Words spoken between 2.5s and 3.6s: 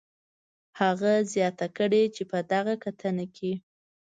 دغه کتنه کې